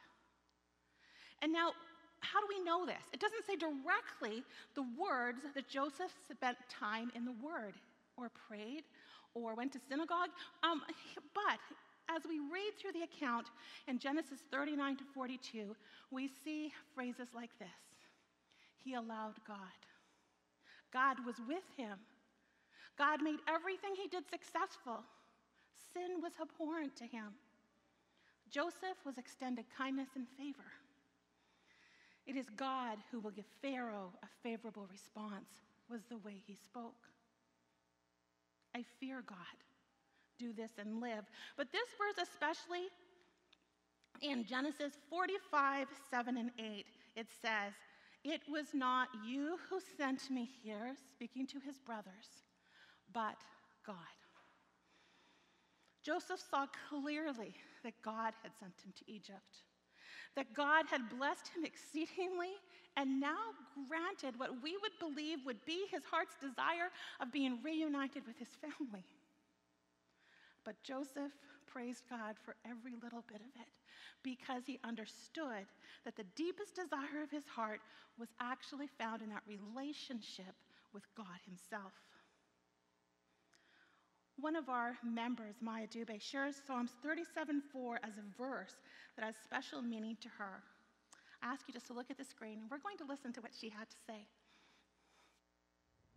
And 1.41 1.51
now, 1.51 1.71
how 2.21 2.39
do 2.39 2.47
we 2.47 2.63
know 2.63 2.85
this? 2.85 3.03
It 3.11 3.19
doesn't 3.19 3.45
say 3.45 3.57
directly 3.57 4.43
the 4.75 4.85
words 4.97 5.39
that 5.53 5.67
Joseph 5.67 6.11
spent 6.31 6.57
time 6.69 7.11
in 7.15 7.25
the 7.25 7.35
Word 7.43 7.75
or 8.17 8.29
prayed 8.47 8.83
or 9.33 9.55
went 9.55 9.71
to 9.73 9.79
synagogue, 9.89 10.29
um, 10.63 10.81
but 11.33 11.59
as 12.13 12.23
we 12.27 12.39
read 12.39 12.73
through 12.77 12.91
the 12.91 13.03
account 13.03 13.47
in 13.87 13.97
Genesis 13.97 14.39
39 14.51 14.97
to 14.97 15.03
42, 15.13 15.75
we 16.11 16.29
see 16.43 16.71
phrases 16.93 17.29
like 17.33 17.51
this 17.59 17.67
He 18.83 18.93
allowed 18.93 19.35
God. 19.47 19.57
God 20.91 21.17
was 21.25 21.35
with 21.47 21.63
him. 21.75 21.97
God 22.97 23.23
made 23.23 23.39
everything 23.47 23.95
he 23.95 24.07
did 24.07 24.29
successful. 24.29 25.03
Sin 25.93 26.21
was 26.21 26.33
abhorrent 26.39 26.95
to 26.97 27.05
him. 27.05 27.33
Joseph 28.51 29.01
was 29.03 29.17
extended 29.17 29.65
kindness 29.75 30.09
and 30.15 30.27
favor. 30.37 30.69
It 32.27 32.35
is 32.35 32.45
God 32.55 32.99
who 33.11 33.19
will 33.19 33.31
give 33.31 33.45
Pharaoh 33.61 34.13
a 34.21 34.27
favorable 34.43 34.87
response, 34.91 35.49
was 35.89 36.01
the 36.09 36.17
way 36.17 36.41
he 36.45 36.55
spoke. 36.55 37.12
I 38.75 38.83
fear 38.99 39.23
God 39.27 39.37
do 40.39 40.53
this 40.53 40.71
and 40.77 40.99
live. 40.99 41.25
But 41.57 41.71
this 41.71 41.87
verse, 41.97 42.27
especially 42.27 42.87
in 44.21 44.45
Genesis 44.45 44.93
45, 45.09 45.87
7, 46.09 46.37
and 46.37 46.51
8, 46.59 46.85
it 47.15 47.27
says, 47.41 47.73
It 48.23 48.41
was 48.49 48.67
not 48.73 49.09
you 49.25 49.57
who 49.69 49.79
sent 49.97 50.29
me 50.29 50.49
here, 50.63 50.95
speaking 51.13 51.47
to 51.47 51.59
his 51.59 51.77
brothers, 51.79 52.43
but 53.13 53.37
God. 53.85 53.95
Joseph 56.03 56.41
saw 56.49 56.65
clearly 56.89 57.55
that 57.83 57.93
God 58.03 58.33
had 58.43 58.51
sent 58.59 58.73
him 58.83 58.93
to 58.97 59.11
Egypt, 59.11 59.63
that 60.35 60.53
God 60.53 60.85
had 60.89 61.09
blessed 61.17 61.49
him 61.55 61.63
exceedingly 61.63 62.53
and 62.97 63.19
now 63.19 63.53
granted 63.87 64.39
what 64.39 64.61
we 64.61 64.77
would 64.81 64.97
believe 64.99 65.39
would 65.45 65.63
be 65.65 65.85
his 65.89 66.03
heart's 66.05 66.35
desire 66.39 66.89
of 67.19 67.31
being 67.31 67.59
reunited 67.63 68.23
with 68.27 68.37
his 68.37 68.49
family. 68.61 69.03
But 70.63 70.81
Joseph 70.83 71.31
praised 71.65 72.03
God 72.09 72.35
for 72.45 72.55
every 72.65 72.93
little 73.01 73.23
bit 73.27 73.41
of 73.41 73.61
it 73.61 73.67
because 74.23 74.63
he 74.65 74.79
understood 74.83 75.65
that 76.05 76.15
the 76.15 76.25
deepest 76.35 76.75
desire 76.75 77.21
of 77.23 77.31
his 77.31 77.47
heart 77.47 77.81
was 78.17 78.29
actually 78.39 78.87
found 78.99 79.21
in 79.21 79.29
that 79.29 79.43
relationship 79.47 80.53
with 80.93 81.03
God 81.17 81.41
himself. 81.45 81.93
One 84.39 84.55
of 84.55 84.69
our 84.69 84.97
members, 85.03 85.55
Maya 85.61 85.87
Dube, 85.87 86.19
shares 86.21 86.61
Psalms 86.65 86.91
37:4 87.03 87.99
as 88.03 88.17
a 88.17 88.37
verse 88.37 88.75
that 89.15 89.25
has 89.25 89.35
special 89.43 89.81
meaning 89.81 90.17
to 90.21 90.29
her. 90.29 90.63
Ask 91.43 91.67
you 91.67 91.73
just 91.73 91.87
to 91.87 91.93
look 91.93 92.09
at 92.09 92.17
the 92.17 92.23
screen 92.23 92.59
and 92.61 92.71
we're 92.71 92.77
going 92.79 92.95
to 92.97 93.03
listen 93.03 93.33
to 93.33 93.41
what 93.41 93.51
she 93.53 93.67
had 93.69 93.89
to 93.89 93.97
say. 94.07 94.27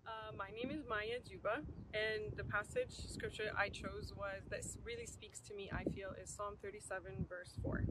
Uh, 0.06 0.30
my 0.38 0.50
name 0.54 0.71
is 0.71 0.85
Maya 0.88 1.18
Juba, 1.28 1.62
and 1.92 2.30
the 2.37 2.45
passage 2.45 2.95
scripture 3.11 3.50
I 3.59 3.68
chose 3.68 4.12
was 4.16 4.47
that 4.50 4.62
really 4.85 5.04
speaks 5.04 5.40
to 5.40 5.54
me, 5.54 5.68
I 5.75 5.83
feel, 5.83 6.11
is 6.23 6.30
Psalm 6.30 6.54
37, 6.62 7.26
verse 7.28 7.59
4. 7.61 7.83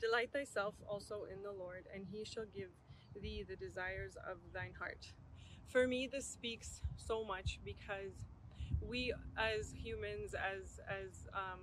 Delight 0.00 0.32
thyself 0.32 0.74
also 0.88 1.26
in 1.30 1.42
the 1.42 1.52
Lord, 1.52 1.84
and 1.94 2.06
he 2.10 2.24
shall 2.24 2.46
give 2.46 2.70
thee 3.20 3.44
the 3.46 3.56
desires 3.56 4.16
of 4.26 4.38
thine 4.54 4.72
heart. 4.78 5.12
For 5.66 5.86
me, 5.86 6.08
this 6.10 6.26
speaks 6.26 6.80
so 6.96 7.22
much 7.22 7.60
because 7.62 8.24
we, 8.80 9.12
as 9.36 9.74
humans, 9.76 10.34
as 10.34 10.80
as 10.88 11.28
um, 11.34 11.60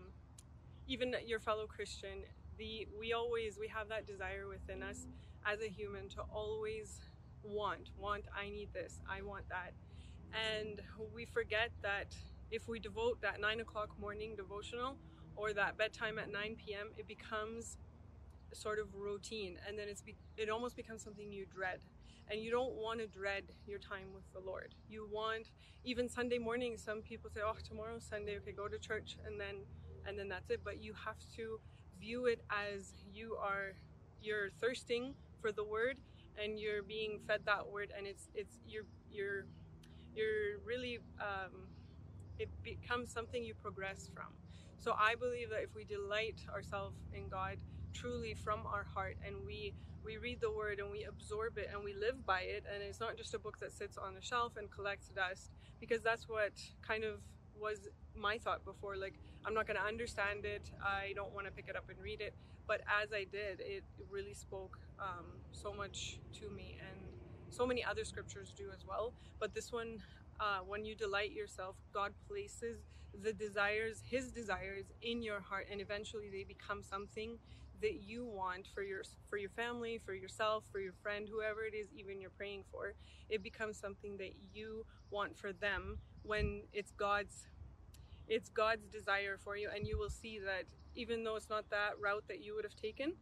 even 0.87 1.15
your 1.25 1.39
fellow 1.39 1.65
Christian, 1.65 2.23
the 2.57 2.87
we 2.99 3.13
always 3.13 3.57
we 3.59 3.67
have 3.67 3.89
that 3.89 4.07
desire 4.07 4.47
within 4.47 4.83
us 4.83 5.07
as 5.45 5.59
a 5.61 5.69
human 5.69 6.09
to 6.09 6.21
always 6.33 6.99
want, 7.43 7.91
want. 7.97 8.25
I 8.37 8.49
need 8.49 8.69
this. 8.73 9.01
I 9.09 9.21
want 9.21 9.47
that 9.49 9.73
and 10.33 10.81
we 11.13 11.25
forget 11.25 11.71
that 11.81 12.15
if 12.51 12.67
we 12.67 12.79
devote 12.79 13.21
that 13.21 13.39
9 13.41 13.59
o'clock 13.61 13.89
morning 13.99 14.35
devotional 14.35 14.97
or 15.35 15.53
that 15.53 15.77
bedtime 15.77 16.17
at 16.19 16.31
9 16.31 16.55
p.m., 16.57 16.89
it 16.97 17.07
becomes 17.07 17.77
sort 18.53 18.79
of 18.79 18.95
routine 18.95 19.57
and 19.67 19.77
then 19.77 19.87
it's 19.89 20.01
be- 20.01 20.15
it 20.37 20.49
almost 20.49 20.75
becomes 20.75 21.03
something 21.03 21.31
you 21.31 21.45
dread 21.45 21.79
and 22.29 22.41
you 22.41 22.49
don't 22.49 22.75
want 22.75 22.99
to 22.99 23.07
dread 23.07 23.43
your 23.67 23.77
time 23.77 24.07
with 24.13 24.23
the 24.33 24.39
lord 24.39 24.73
you 24.89 25.07
want 25.11 25.51
even 25.83 26.07
sunday 26.07 26.37
morning 26.37 26.77
some 26.77 27.01
people 27.01 27.29
say 27.29 27.41
oh 27.45 27.55
tomorrow's 27.67 28.05
sunday 28.09 28.37
okay 28.37 28.53
go 28.53 28.67
to 28.67 28.79
church 28.79 29.17
and 29.25 29.39
then 29.39 29.57
and 30.07 30.17
then 30.17 30.29
that's 30.29 30.49
it 30.49 30.61
but 30.63 30.81
you 30.81 30.93
have 31.05 31.17
to 31.35 31.59
view 31.99 32.25
it 32.25 32.41
as 32.51 32.93
you 33.13 33.37
are 33.41 33.73
you're 34.21 34.49
thirsting 34.61 35.13
for 35.41 35.51
the 35.51 35.63
word 35.63 35.97
and 36.41 36.59
you're 36.59 36.83
being 36.83 37.19
fed 37.27 37.41
that 37.45 37.67
word 37.71 37.91
and 37.97 38.07
it's 38.07 38.29
it's 38.35 38.59
you're 38.67 38.85
you're 39.11 39.45
you're 40.15 40.59
really 40.65 40.99
um, 41.19 41.67
it 42.39 42.49
becomes 42.63 43.11
something 43.11 43.43
you 43.43 43.53
progress 43.55 44.09
from. 44.13 44.33
So 44.79 44.93
i 44.99 45.15
believe 45.15 45.49
that 45.49 45.63
if 45.63 45.75
we 45.75 45.83
delight 45.85 46.39
ourselves 46.53 46.97
in 47.13 47.29
god 47.29 47.57
truly 47.93 48.33
from 48.35 48.61
our 48.67 48.85
heart 48.93 49.17
and 49.25 49.35
we 49.45 49.73
we 50.05 50.17
read 50.17 50.39
the 50.41 50.51
word 50.51 50.79
and 50.79 50.91
we 50.91 51.03
absorb 51.09 51.57
it 51.57 51.69
and 51.73 51.83
we 51.83 51.93
live 51.93 52.25
by 52.25 52.41
it 52.41 52.63
and 52.71 52.83
it's 52.83 52.99
not 52.99 53.17
just 53.17 53.33
a 53.33 53.39
book 53.39 53.57
that 53.59 53.71
sits 53.73 53.97
on 53.97 54.15
a 54.15 54.21
shelf 54.21 54.53
and 54.57 54.71
collects 54.71 55.09
dust 55.09 55.51
because 55.79 56.01
that's 56.03 56.29
what 56.29 56.53
kind 56.87 57.03
of 57.03 57.21
was 57.59 57.89
my 58.15 58.37
thought 58.37 58.63
before. 58.65 58.95
Like 58.97 59.15
i'm 59.47 59.53
not 59.53 59.65
going 59.65 59.79
to 59.79 59.85
understand 59.85 60.45
it 60.45 60.69
i 60.83 61.13
don't 61.15 61.33
want 61.33 61.47
to 61.47 61.51
pick 61.51 61.67
it 61.67 61.75
up 61.75 61.85
and 61.89 61.97
read 61.99 62.21
it 62.21 62.35
but 62.67 62.81
as 63.01 63.13
i 63.13 63.23
did 63.31 63.59
it 63.61 63.83
really 64.11 64.33
spoke 64.33 64.77
um, 64.99 65.25
so 65.51 65.73
much 65.73 66.19
to 66.33 66.49
me 66.49 66.77
and 66.91 67.07
so 67.49 67.65
many 67.65 67.83
other 67.83 68.05
scriptures 68.05 68.53
do 68.55 68.69
as 68.73 68.85
well. 68.85 69.13
But 69.39 69.53
this 69.53 69.71
one, 69.71 69.99
uh, 70.39 70.59
when 70.65 70.85
you 70.85 70.95
delight 70.95 71.31
yourself, 71.31 71.75
God 71.93 72.13
places 72.27 72.77
the 73.23 73.33
desires, 73.33 74.03
His 74.07 74.31
desires, 74.31 74.85
in 75.01 75.21
your 75.21 75.39
heart, 75.39 75.67
and 75.71 75.81
eventually 75.81 76.29
they 76.29 76.43
become 76.43 76.83
something 76.83 77.37
that 77.81 78.01
you 78.01 78.25
want 78.25 78.67
for 78.73 78.81
your 78.81 79.03
for 79.29 79.37
your 79.37 79.51
family, 79.51 79.99
for 80.03 80.13
yourself, 80.13 80.63
for 80.71 80.79
your 80.79 80.93
friend, 81.01 81.27
whoever 81.29 81.63
it 81.63 81.75
is, 81.75 81.87
even 81.95 82.19
you're 82.19 82.31
praying 82.31 82.63
for. 82.71 82.93
It 83.29 83.43
becomes 83.43 83.79
something 83.79 84.17
that 84.17 84.33
you 84.53 84.85
want 85.09 85.37
for 85.37 85.53
them 85.53 85.99
when 86.23 86.63
it's 86.73 86.91
God's 86.91 87.47
it's 88.27 88.49
God's 88.49 88.87
desire 88.87 89.37
for 89.37 89.57
you, 89.57 89.69
and 89.73 89.87
you 89.87 89.97
will 89.97 90.09
see 90.09 90.39
that 90.39 90.63
even 90.95 91.23
though 91.23 91.35
it's 91.35 91.49
not 91.49 91.69
that 91.69 91.93
route 92.01 92.23
that 92.27 92.43
you 92.43 92.55
would 92.55 92.63
have 92.65 92.75
taken, 92.75 93.13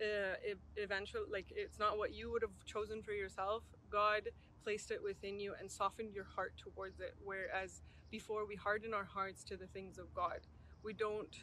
uh, 0.00 0.34
eventually 0.76 1.22
like 1.30 1.46
it's 1.54 1.78
not 1.78 1.98
what 1.98 2.12
you 2.12 2.30
would 2.32 2.42
have 2.42 2.64
chosen 2.66 3.02
for 3.02 3.12
yourself 3.12 3.62
god 3.90 4.22
placed 4.62 4.90
it 4.90 5.02
within 5.02 5.38
you 5.38 5.54
and 5.60 5.70
softened 5.70 6.14
your 6.14 6.24
heart 6.24 6.54
towards 6.56 7.00
it. 7.00 7.14
Whereas 7.24 7.82
before 8.10 8.46
we 8.46 8.54
harden 8.56 8.94
our 8.94 9.04
hearts 9.04 9.44
to 9.44 9.56
the 9.56 9.66
things 9.66 9.98
of 9.98 10.12
god. 10.14 10.40
We 10.84 10.92
don't 10.92 11.34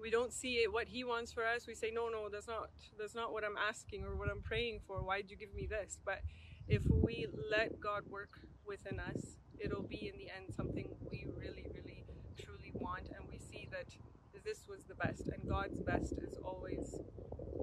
we 0.00 0.10
don't 0.10 0.32
see 0.32 0.56
it 0.56 0.72
what 0.72 0.86
he 0.88 1.02
wants 1.04 1.32
for 1.32 1.44
us. 1.46 1.66
We 1.66 1.74
say 1.74 1.90
no 1.92 2.08
no 2.08 2.28
that's 2.30 2.46
not 2.46 2.70
that's 2.98 3.14
not 3.14 3.32
what 3.32 3.44
i'm 3.44 3.56
asking 3.56 4.04
or 4.04 4.16
what 4.16 4.28
i'm 4.28 4.42
praying 4.42 4.80
for. 4.86 5.02
Why 5.02 5.20
did 5.22 5.30
you 5.30 5.36
give 5.36 5.54
me 5.54 5.66
this? 5.66 5.98
But 6.04 6.22
if 6.68 6.82
we 6.90 7.26
let 7.50 7.80
god 7.80 8.02
work 8.10 8.40
within 8.66 9.00
us 9.00 9.38
it'll 9.58 9.82
be 9.82 10.08
in 10.08 10.18
the 10.18 10.28
end 10.28 10.52
something 10.54 10.86
we 11.10 11.26
really 11.36 11.66
really 11.74 12.04
want 12.88 13.12
and 13.12 13.28
we 13.28 13.36
see 13.36 13.68
that 13.68 13.92
this 14.48 14.64
was 14.64 14.80
the 14.88 14.96
best 14.96 15.28
and 15.32 15.44
god's 15.44 15.80
best 15.84 16.16
is 16.24 16.40
always 16.40 17.04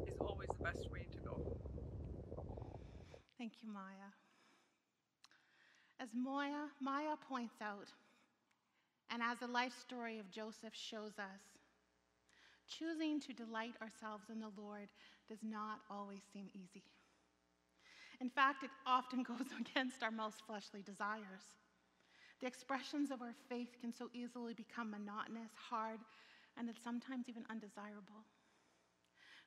is 0.06 0.18
always 0.22 0.52
the 0.54 0.62
best 0.62 0.92
way 0.92 1.08
to 1.12 1.20
go. 1.20 1.42
Thank 3.40 3.54
you, 3.64 3.70
Maya. 3.74 4.14
As 6.00 6.10
Maya, 6.14 6.70
Maya 6.80 7.16
points 7.28 7.56
out, 7.60 7.90
and 9.10 9.24
as 9.24 9.40
the 9.40 9.48
life 9.48 9.74
story 9.74 10.20
of 10.20 10.30
Joseph 10.30 10.76
shows 10.76 11.18
us, 11.18 11.42
Choosing 12.68 13.20
to 13.22 13.34
delight 13.34 13.76
ourselves 13.82 14.26
in 14.32 14.40
the 14.40 14.52
Lord 14.58 14.90
does 15.30 15.38
not 15.44 15.82
always 15.90 16.22
seem 16.34 16.48
easy. 16.54 16.84
In 18.20 18.30
fact, 18.30 18.64
it 18.64 18.72
often 18.88 19.24
goes 19.32 19.48
against 19.60 20.02
our 20.02 20.12
most 20.12 20.42
fleshly 20.48 20.82
desires. 20.82 21.46
The 22.42 22.48
expressions 22.48 23.12
of 23.12 23.22
our 23.22 23.34
faith 23.50 23.78
can 23.80 23.94
so 23.94 24.10
easily 24.14 24.54
become 24.54 24.92
monotonous, 24.92 25.52
hard, 25.70 26.00
and 26.58 26.70
it's 26.70 26.84
sometimes 26.84 27.30
even 27.30 27.44
undesirable. 27.50 28.26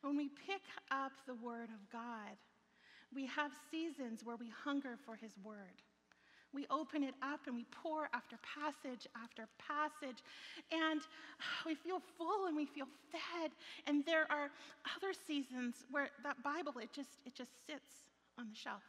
When 0.02 0.16
we 0.16 0.28
pick 0.46 0.62
up 0.90 1.12
the 1.26 1.34
Word 1.34 1.68
of 1.70 1.90
God, 1.92 2.36
we 3.14 3.26
have 3.26 3.52
seasons 3.70 4.24
where 4.24 4.36
we 4.36 4.50
hunger 4.64 4.96
for 5.04 5.16
His 5.16 5.32
Word. 5.42 5.82
We 6.52 6.66
open 6.70 7.02
it 7.02 7.14
up 7.22 7.40
and 7.46 7.54
we 7.54 7.66
pour 7.70 8.08
after 8.14 8.38
passage 8.42 9.06
after 9.22 9.46
passage, 9.58 10.22
and 10.72 11.00
we 11.66 11.74
feel 11.74 12.00
full 12.16 12.46
and 12.46 12.56
we 12.56 12.64
feel 12.64 12.86
fed. 13.12 13.50
And 13.86 14.04
there 14.06 14.26
are 14.30 14.50
other 14.96 15.12
seasons 15.26 15.84
where 15.90 16.08
that 16.22 16.42
Bible 16.42 16.72
it 16.80 16.92
just 16.92 17.20
it 17.26 17.34
just 17.34 17.50
sits 17.66 18.06
on 18.38 18.48
the 18.48 18.56
shelf. 18.56 18.82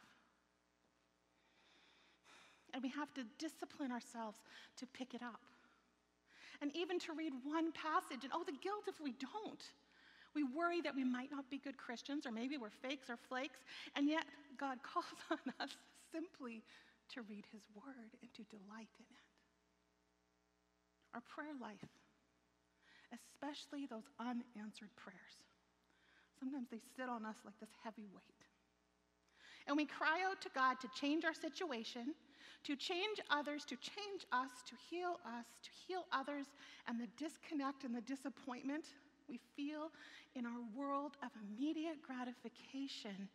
And 2.72 2.82
we 2.82 2.88
have 2.90 3.12
to 3.14 3.24
discipline 3.38 3.92
ourselves 3.92 4.38
to 4.78 4.86
pick 4.86 5.14
it 5.14 5.22
up. 5.22 5.40
And 6.62 6.70
even 6.76 6.98
to 7.00 7.12
read 7.12 7.32
one 7.44 7.72
passage, 7.72 8.22
and 8.22 8.32
oh, 8.34 8.44
the 8.44 8.52
guilt 8.62 8.84
if 8.86 9.00
we 9.00 9.12
don't. 9.18 9.64
We 10.34 10.44
worry 10.44 10.80
that 10.82 10.94
we 10.94 11.02
might 11.02 11.30
not 11.32 11.50
be 11.50 11.58
good 11.58 11.76
Christians, 11.76 12.26
or 12.26 12.30
maybe 12.30 12.56
we're 12.56 12.70
fakes 12.70 13.10
or 13.10 13.16
flakes, 13.16 13.58
and 13.96 14.08
yet 14.08 14.24
God 14.58 14.78
calls 14.86 15.18
on 15.30 15.40
us 15.58 15.74
simply 16.12 16.62
to 17.14 17.22
read 17.22 17.44
His 17.50 17.62
Word 17.74 18.14
and 18.22 18.30
to 18.34 18.42
delight 18.46 18.92
in 18.98 19.08
it. 19.10 19.26
Our 21.14 21.22
prayer 21.26 21.56
life, 21.60 21.82
especially 23.10 23.86
those 23.86 24.06
unanswered 24.20 24.94
prayers, 24.94 25.34
sometimes 26.38 26.68
they 26.70 26.78
sit 26.94 27.08
on 27.08 27.26
us 27.26 27.36
like 27.44 27.58
this 27.58 27.74
heavy 27.82 28.06
weight. 28.14 28.46
And 29.66 29.76
we 29.76 29.86
cry 29.86 30.20
out 30.28 30.40
to 30.42 30.48
God 30.54 30.80
to 30.80 30.88
change 30.98 31.24
our 31.24 31.34
situation, 31.34 32.14
to 32.64 32.76
change 32.76 33.20
others, 33.30 33.64
to 33.66 33.76
change 33.76 34.26
us, 34.32 34.50
to 34.66 34.74
heal 34.90 35.20
us, 35.24 35.46
to 35.62 35.70
heal 35.86 36.06
others, 36.12 36.46
and 36.86 37.00
the 37.00 37.08
disconnect 37.16 37.84
and 37.84 37.94
the 37.94 38.00
disappointment 38.02 38.86
we 39.28 39.38
feel 39.56 39.90
in 40.34 40.44
our 40.44 40.60
world 40.76 41.12
of 41.22 41.30
immediate 41.48 42.02
gratification 42.02 43.28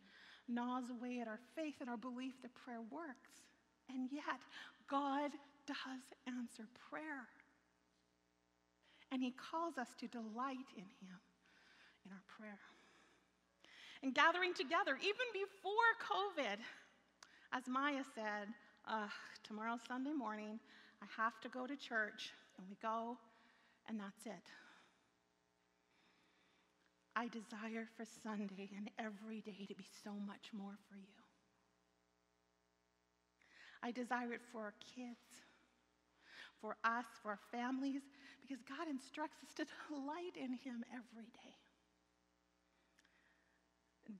gnaws 0.48 0.84
away 0.90 1.20
at 1.20 1.28
our 1.28 1.40
faith 1.56 1.74
and 1.80 1.90
our 1.90 1.96
belief 1.96 2.34
that 2.42 2.54
prayer 2.54 2.82
works. 2.90 3.42
And 3.88 4.08
yet, 4.12 4.40
God 4.88 5.30
does 5.66 6.04
answer 6.26 6.64
prayer. 6.90 7.26
And 9.10 9.22
He 9.22 9.32
calls 9.32 9.78
us 9.78 9.88
to 10.00 10.06
delight 10.08 10.70
in 10.76 10.84
Him 10.84 11.18
in 12.04 12.12
our 12.12 12.22
prayer. 12.38 12.58
And 14.06 14.14
gathering 14.14 14.54
together, 14.54 14.96
even 15.02 15.26
before 15.34 15.90
COVID, 15.98 16.62
as 17.52 17.66
Maya 17.66 18.04
said, 18.14 18.46
tomorrow, 19.42 19.80
Sunday 19.88 20.12
morning, 20.12 20.60
I 21.02 21.06
have 21.20 21.40
to 21.40 21.48
go 21.48 21.66
to 21.66 21.74
church. 21.74 22.30
And 22.56 22.68
we 22.70 22.76
go, 22.80 23.18
and 23.88 23.98
that's 23.98 24.24
it. 24.24 24.46
I 27.16 27.26
desire 27.26 27.88
for 27.96 28.06
Sunday 28.22 28.70
and 28.76 28.88
every 28.96 29.40
day 29.40 29.66
to 29.66 29.74
be 29.74 29.86
so 30.04 30.12
much 30.24 30.50
more 30.52 30.78
for 30.88 30.94
you. 30.94 31.18
I 33.82 33.90
desire 33.90 34.34
it 34.34 34.40
for 34.52 34.60
our 34.60 34.74
kids, 34.94 35.42
for 36.60 36.76
us, 36.84 37.06
for 37.24 37.30
our 37.30 37.40
families, 37.50 38.02
because 38.40 38.62
God 38.68 38.86
instructs 38.88 39.42
us 39.42 39.52
to 39.56 39.66
delight 39.88 40.36
in 40.36 40.52
Him 40.62 40.84
every 40.94 41.26
day. 41.42 41.65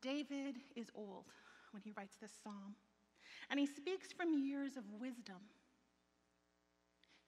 David 0.01 0.57
is 0.75 0.91
old 0.95 1.27
when 1.73 1.83
he 1.83 1.93
writes 1.97 2.17
this 2.21 2.33
psalm, 2.43 2.75
and 3.51 3.61
he 3.61 3.67
speaks 3.67 4.13
from 4.13 4.39
years 4.39 4.77
of 4.77 4.85
wisdom, 5.01 5.37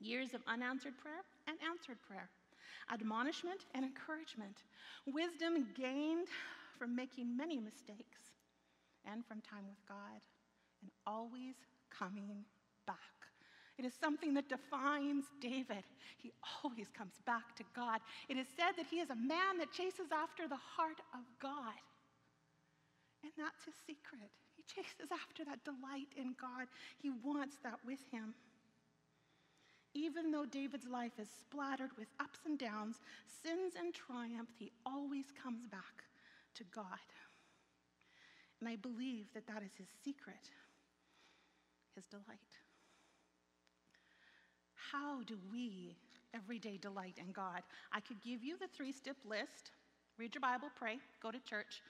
years 0.01 0.35
of 0.35 0.41
unanswered 0.47 0.97
prayer 0.99 1.23
and 1.47 1.57
answered 1.69 1.99
prayer, 2.07 2.29
admonishment 2.93 3.67
and 3.75 3.85
encouragement, 3.85 4.63
wisdom 5.07 5.67
gained 5.77 6.29
from 6.79 6.95
making 6.95 7.37
many 7.37 7.59
mistakes 7.59 8.19
and 9.11 9.25
from 9.27 9.41
time 9.41 9.65
with 9.69 9.87
God, 9.89 10.21
and 10.83 10.91
always 11.07 11.55
coming 11.91 12.45
back. 12.87 12.97
It 13.79 13.85
is 13.85 13.95
something 13.95 14.35
that 14.35 14.49
defines 14.49 15.25
David. 15.41 15.85
He 16.19 16.33
always 16.63 16.89
comes 16.97 17.15
back 17.25 17.55
to 17.57 17.65
God. 17.75 18.01
It 18.29 18.37
is 18.37 18.47
said 18.57 18.73
that 18.77 18.87
he 18.91 18.97
is 18.97 19.11
a 19.11 19.15
man 19.15 19.59
that 19.59 19.73
chases 19.73 20.11
after 20.13 20.49
the 20.49 20.57
heart 20.57 21.01
of 21.15 21.21
God. 21.41 21.79
And 23.23 23.33
that's 23.37 23.65
his 23.65 23.75
secret. 23.87 24.31
He 24.57 24.63
chases 24.63 25.11
after 25.13 25.45
that 25.45 25.65
delight 25.65 26.13
in 26.17 26.35
God. 26.41 26.67
He 27.03 27.11
wants 27.11 27.57
that 27.63 27.79
with 27.85 28.01
him. 28.11 28.35
Even 29.95 30.31
though 30.31 30.45
David's 30.45 30.87
life 30.87 31.19
is 31.19 31.29
splattered 31.29 31.91
with 31.99 32.09
ups 32.21 32.41
and 32.47 32.59
downs, 32.59 33.01
sins 33.43 33.75
and 33.77 33.95
triumph, 33.95 34.51
he 34.59 34.71
always 34.87 35.27
comes 35.43 35.67
back 35.67 36.05
to 36.55 36.65
God. 36.75 37.09
And 38.61 38.69
I 38.69 38.77
believe 38.77 39.27
that 39.35 39.47
that 39.47 39.63
is 39.63 39.73
his 39.77 39.89
secret, 40.05 40.51
his 41.95 42.07
delight. 42.07 42.25
How 44.75 45.23
do 45.23 45.39
we 45.53 45.97
every 46.35 46.59
day 46.59 46.79
delight 46.81 47.19
in 47.19 47.33
God? 47.33 47.63
I 47.93 48.01
could 48.01 48.21
give 48.23 48.43
you 48.43 48.59
the 48.59 48.69
three 48.69 48.93
step 48.93 49.17
list 49.25 49.71
read 50.19 50.35
your 50.35 50.43
Bible, 50.43 50.69
pray, 50.77 50.99
go 51.23 51.31
to 51.31 51.39
church. 51.39 51.81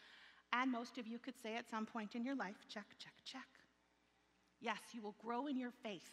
And 0.53 0.73
most 0.73 0.99
of 0.99 1.07
you 1.07 1.19
could 1.19 1.35
say 1.43 1.57
at 1.57 1.69
some 1.69 1.87
point 1.87 2.15
in 2.15 2.25
your 2.25 2.37
life, 2.37 2.57
check, 2.69 2.87
check, 2.99 3.13
check. 3.25 3.47
Yes, 4.61 4.79
you 4.93 5.03
will 5.03 5.15
grow 5.23 5.47
in 5.47 5.59
your 5.59 5.73
faith 5.83 6.11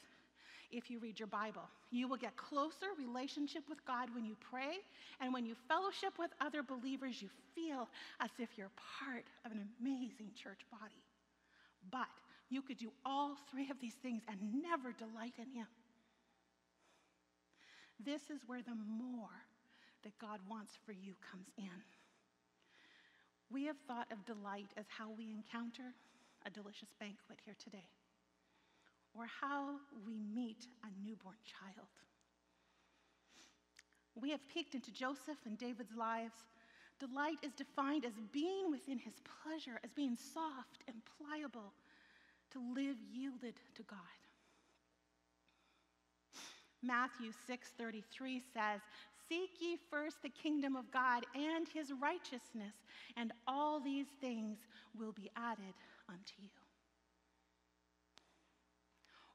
if 0.72 0.90
you 0.90 1.00
read 1.00 1.20
your 1.20 1.28
Bible. 1.28 1.64
You 1.92 2.08
will 2.08 2.18
get 2.18 2.36
closer 2.36 2.88
relationship 2.98 3.64
with 3.70 3.84
God 3.86 4.10
when 4.14 4.26
you 4.26 4.36
pray, 4.52 4.78
and 5.22 5.34
when 5.34 5.46
you 5.46 5.56
fellowship 5.68 6.14
with 6.20 6.32
other 6.42 6.62
believers, 6.62 7.22
you 7.22 7.30
feel 7.56 7.88
as 8.20 8.30
if 8.38 8.50
you're 8.58 8.72
part 9.00 9.26
of 9.46 9.52
an 9.52 9.68
amazing 9.80 10.32
church 10.36 10.60
body. 10.72 11.04
But 11.92 12.08
you 12.50 12.62
could 12.62 12.78
do 12.78 12.92
all 13.06 13.38
three 13.52 13.70
of 13.72 13.80
these 13.80 13.96
things 13.96 14.22
and 14.28 14.38
never 14.62 14.92
delight 14.92 15.34
in 15.38 15.50
Him. 15.52 15.68
This 18.04 18.30
is 18.30 18.42
where 18.46 18.62
the 18.62 18.76
more 18.76 19.46
that 20.04 20.18
God 20.20 20.40
wants 20.50 20.74
for 20.86 20.92
you 20.92 21.16
comes 21.32 21.48
in. 21.58 21.82
We 23.50 23.66
have 23.66 23.78
thought 23.88 24.12
of 24.12 24.26
delight 24.26 24.72
as 24.78 24.86
how 24.90 25.10
we 25.18 25.32
encounter 25.32 25.94
a 26.46 26.50
delicious 26.50 26.90
banquet 27.00 27.40
here 27.46 27.56
today, 27.64 27.88
or 29.14 29.28
how 29.42 29.76
we 30.06 30.20
meet 30.34 30.68
a 30.84 31.08
newborn 31.08 31.38
child. 31.44 31.88
We 34.16 34.32
have 34.32 34.48
peeked 34.54 34.76
into 34.76 34.92
Joseph 34.92 35.38
and 35.46 35.58
David's 35.58 35.96
lives. 35.96 36.36
Delight 37.00 37.38
is 37.44 37.54
defined 37.54 38.06
as 38.06 38.14
being 38.32 38.72
within 38.72 38.98
his 38.98 39.14
pleasure, 39.44 39.80
as 39.84 39.92
being 39.92 40.16
soft 40.16 40.84
and 40.88 40.96
pliable, 41.18 41.74
to 42.52 42.60
live 42.74 42.98
yielded 43.12 43.56
to 43.76 43.84
God. 43.84 44.00
Matthew 46.82 47.32
6:33 47.50 48.42
says, 48.54 48.82
Seek 49.28 49.60
ye 49.60 49.78
first 49.90 50.22
the 50.22 50.30
kingdom 50.30 50.76
of 50.76 50.92
God 50.92 51.26
and 51.34 51.68
his 51.68 51.92
righteousness, 51.94 52.76
and 53.18 53.32
all 53.48 53.80
these 53.80 54.08
things 54.22 54.60
will 54.98 55.12
be 55.12 55.32
added 55.36 55.74
unto 56.08 56.34
you. 56.42 56.50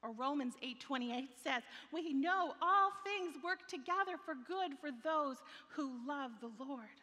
Or 0.03 0.13
Romans 0.13 0.55
8:28 0.63 1.35
says, 1.43 1.63
"We 1.93 2.13
know 2.13 2.57
all 2.63 2.93
things 3.05 3.43
work 3.43 3.69
together 3.69 4.17
for 4.17 4.35
good 4.35 4.79
for 4.79 4.91
those 4.91 5.37
who 5.71 6.07
love 6.07 6.41
the 6.41 6.53
Lord 6.65 7.03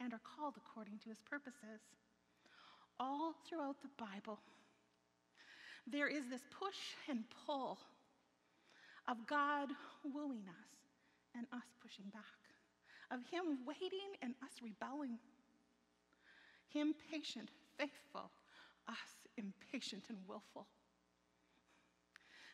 and 0.00 0.14
are 0.14 0.20
called 0.20 0.56
according 0.56 0.98
to 1.00 1.08
his 1.10 1.20
purposes." 1.20 1.80
All 2.98 3.32
throughout 3.44 3.82
the 3.82 3.88
Bible, 3.88 4.40
there 5.86 6.08
is 6.08 6.28
this 6.28 6.44
push 6.50 6.94
and 7.08 7.28
pull 7.30 7.78
of 9.06 9.26
God 9.26 9.76
wooing 10.02 10.48
us 10.48 10.83
and 11.36 11.46
us 11.52 11.66
pushing 11.82 12.06
back, 12.12 12.40
of 13.10 13.20
Him 13.30 13.58
waiting 13.66 14.16
and 14.22 14.34
us 14.42 14.62
rebelling, 14.62 15.18
Him 16.68 16.94
patient, 17.10 17.50
faithful, 17.78 18.30
us 18.88 19.26
impatient 19.36 20.04
and 20.08 20.18
willful. 20.26 20.66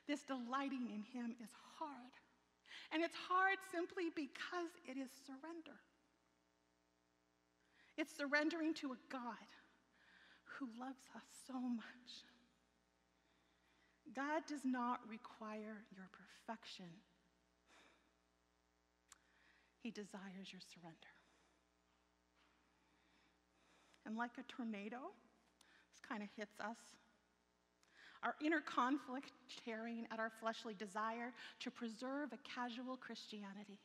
This 0.07 0.23
delighting 0.23 0.91
in 0.91 1.03
Him 1.03 1.37
is 1.43 1.51
hard. 1.79 2.15
And 2.93 3.03
it's 3.03 3.15
hard 3.29 3.59
simply 3.71 4.11
because 4.15 4.75
it 4.85 4.99
is 4.99 5.11
surrender. 5.27 5.79
It's 7.97 8.17
surrendering 8.17 8.75
to 8.75 8.93
a 8.93 9.01
God 9.09 9.51
who 10.45 10.67
loves 10.79 11.05
us 11.15 11.23
so 11.47 11.55
much. 11.55 12.11
God 14.15 14.43
does 14.49 14.65
not 14.65 15.01
require 15.09 15.85
your 15.95 16.09
perfection 16.11 16.87
he 19.83 19.91
desires 19.91 20.53
your 20.53 20.61
surrender. 20.75 21.15
and 24.11 24.19
like 24.19 24.35
a 24.39 24.45
tornado, 24.51 24.99
this 25.95 26.03
kind 26.03 26.21
of 26.21 26.29
hits 26.37 26.59
us. 26.59 26.77
Our 28.23 28.35
inner 28.45 28.61
conflict 28.61 29.31
tearing 29.65 30.05
at 30.11 30.19
our 30.19 30.33
fleshly 30.41 30.75
desire 30.75 31.33
to 31.61 31.71
preserve 31.71 32.35
a 32.35 32.41
casual 32.43 32.97
Christianity 32.97 33.79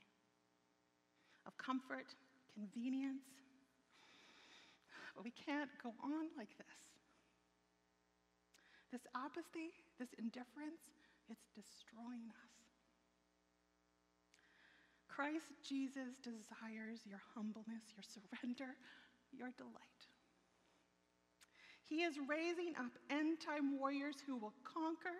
of 1.45 1.55
comfort, 1.57 2.09
convenience. 2.57 3.23
But 5.15 5.23
we 5.23 5.31
can't 5.31 5.69
go 5.81 5.93
on 6.03 6.33
like 6.35 6.51
this. 6.57 6.81
This 8.91 9.05
apathy, 9.15 9.71
this 9.99 10.09
indifference, 10.17 10.81
it's 11.29 11.45
destroying 11.53 12.27
us. 12.33 12.64
Christ 15.15 15.53
Jesus 15.63 16.19
desires 16.21 16.99
your 17.07 17.21
humbleness, 17.33 17.87
your 17.95 18.03
surrender, 18.03 18.75
your 19.31 19.51
delight. 19.55 20.01
He 21.85 22.03
is 22.03 22.15
raising 22.27 22.75
up 22.77 22.91
end 23.09 23.39
time 23.39 23.79
warriors 23.79 24.15
who 24.25 24.35
will 24.35 24.53
conquer 24.65 25.15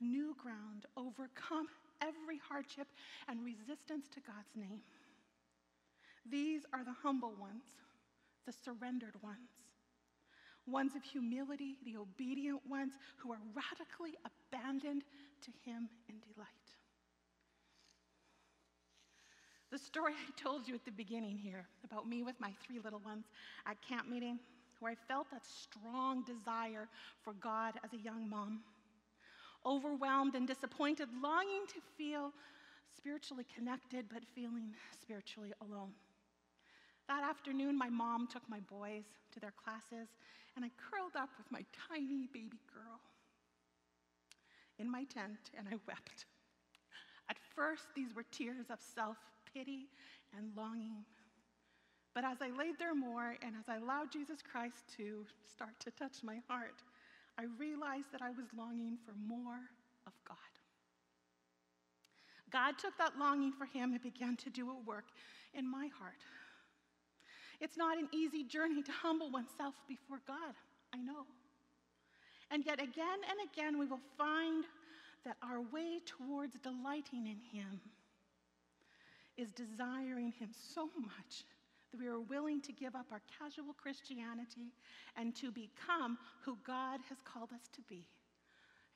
new 0.00 0.34
ground, 0.40 0.86
overcome 0.96 1.68
every 2.00 2.40
hardship 2.48 2.86
and 3.28 3.44
resistance 3.44 4.08
to 4.14 4.20
God's 4.20 4.56
name. 4.56 4.80
These 6.24 6.62
are 6.72 6.84
the 6.84 6.96
humble 7.02 7.34
ones, 7.38 7.64
the 8.46 8.52
surrendered 8.52 9.20
ones, 9.22 9.50
ones 10.66 10.96
of 10.96 11.02
humility, 11.02 11.76
the 11.84 11.98
obedient 11.98 12.60
ones 12.66 12.94
who 13.18 13.32
are 13.32 13.40
radically 13.52 14.16
abandoned 14.24 15.02
to 15.42 15.50
Him 15.64 15.90
in 16.08 16.16
delight. 16.32 16.59
The 19.70 19.78
story 19.78 20.12
I 20.28 20.40
told 20.42 20.66
you 20.66 20.74
at 20.74 20.84
the 20.84 20.90
beginning 20.90 21.38
here 21.38 21.66
about 21.84 22.08
me 22.08 22.22
with 22.22 22.38
my 22.40 22.52
three 22.66 22.80
little 22.82 23.00
ones 23.04 23.26
at 23.66 23.80
camp 23.82 24.08
meeting, 24.08 24.38
where 24.80 24.92
I 24.92 24.96
felt 25.08 25.30
that 25.30 25.42
strong 25.44 26.24
desire 26.24 26.88
for 27.22 27.34
God 27.34 27.74
as 27.84 27.92
a 27.92 27.98
young 27.98 28.28
mom, 28.28 28.60
overwhelmed 29.66 30.34
and 30.34 30.46
disappointed, 30.46 31.08
longing 31.22 31.66
to 31.68 31.80
feel 31.96 32.32
spiritually 32.96 33.44
connected, 33.54 34.06
but 34.12 34.22
feeling 34.34 34.72
spiritually 35.00 35.52
alone. 35.60 35.92
That 37.08 37.22
afternoon, 37.24 37.76
my 37.76 37.90
mom 37.90 38.26
took 38.26 38.42
my 38.48 38.60
boys 38.60 39.04
to 39.32 39.40
their 39.40 39.52
classes, 39.52 40.08
and 40.56 40.64
I 40.64 40.70
curled 40.90 41.16
up 41.16 41.30
with 41.38 41.50
my 41.50 41.64
tiny 41.88 42.28
baby 42.32 42.60
girl 42.72 43.00
in 44.78 44.90
my 44.90 45.04
tent, 45.04 45.50
and 45.56 45.66
I 45.68 45.72
wept. 45.86 46.26
At 47.28 47.36
first, 47.54 47.84
these 47.94 48.14
were 48.14 48.24
tears 48.30 48.70
of 48.70 48.78
self 48.94 49.16
pity 49.54 49.88
and 50.36 50.50
longing. 50.56 51.04
But 52.14 52.24
as 52.24 52.38
I 52.40 52.50
laid 52.56 52.78
there 52.78 52.94
more 52.94 53.36
and 53.42 53.54
as 53.58 53.68
I 53.68 53.76
allowed 53.76 54.12
Jesus 54.12 54.38
Christ 54.42 54.84
to 54.96 55.24
start 55.46 55.78
to 55.80 55.90
touch 55.92 56.22
my 56.22 56.38
heart, 56.48 56.82
I 57.38 57.44
realized 57.58 58.12
that 58.12 58.22
I 58.22 58.30
was 58.30 58.46
longing 58.56 58.98
for 59.04 59.12
more 59.26 59.60
of 60.06 60.12
God. 60.26 60.36
God 62.50 62.78
took 62.78 62.96
that 62.98 63.18
longing 63.18 63.52
for 63.52 63.64
Him 63.64 63.92
and 63.92 64.02
began 64.02 64.36
to 64.38 64.50
do 64.50 64.70
a 64.70 64.88
work 64.88 65.06
in 65.54 65.70
my 65.70 65.88
heart. 65.98 66.24
It's 67.60 67.76
not 67.76 67.98
an 67.98 68.08
easy 68.12 68.42
journey 68.42 68.82
to 68.82 68.92
humble 68.92 69.30
oneself 69.30 69.74
before 69.86 70.20
God, 70.26 70.54
I 70.92 70.98
know. 70.98 71.26
And 72.50 72.64
yet, 72.66 72.80
again 72.80 73.20
and 73.28 73.38
again, 73.52 73.78
we 73.78 73.86
will 73.86 74.00
find 74.18 74.64
that 75.24 75.36
our 75.42 75.60
way 75.60 76.00
towards 76.04 76.56
delighting 76.58 77.26
in 77.26 77.38
Him 77.52 77.80
is 79.36 79.52
desiring 79.52 80.32
Him 80.32 80.50
so 80.52 80.90
much 81.00 81.44
that 81.90 81.98
we 81.98 82.06
are 82.06 82.20
willing 82.20 82.60
to 82.62 82.72
give 82.72 82.94
up 82.94 83.06
our 83.10 83.22
casual 83.38 83.74
Christianity 83.74 84.72
and 85.16 85.34
to 85.36 85.50
become 85.50 86.18
who 86.44 86.56
God 86.66 87.00
has 87.08 87.18
called 87.24 87.50
us 87.52 87.68
to 87.74 87.82
be. 87.82 88.06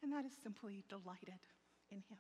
And 0.03 0.13
that 0.13 0.25
is 0.25 0.33
simply 0.43 0.85
delighted 0.89 1.41
in 1.91 1.99
Him. 1.99 2.19